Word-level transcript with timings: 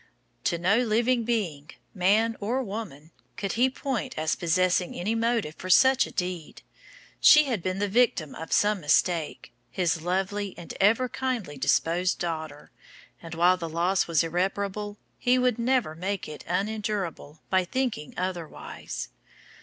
To 0.45 0.57
no 0.57 0.79
living 0.79 1.25
being, 1.25 1.69
man 1.93 2.35
or 2.39 2.63
woman, 2.63 3.11
could 3.37 3.51
he 3.51 3.69
point 3.69 4.17
as 4.17 4.35
possessing 4.35 4.95
any 4.95 5.13
motive 5.13 5.53
for 5.59 5.69
such 5.69 6.07
a 6.07 6.11
deed. 6.11 6.63
She 7.19 7.43
had 7.43 7.61
been 7.61 7.77
the 7.77 7.87
victim 7.87 8.33
of 8.33 8.51
some 8.51 8.81
mistake, 8.81 9.53
his 9.69 10.01
lovely 10.01 10.57
and 10.57 10.73
ever 10.81 11.07
kindly 11.07 11.55
disposed 11.55 12.17
daughter, 12.17 12.71
and 13.21 13.35
while 13.35 13.57
the 13.57 13.69
loss 13.69 14.07
was 14.07 14.23
irreparable 14.23 14.97
he 15.19 15.37
would 15.37 15.59
never 15.59 15.93
make 15.93 16.27
it 16.27 16.43
unendurable 16.47 17.41
by 17.51 17.63
thinking 17.63 18.15
otherwise. 18.17 19.09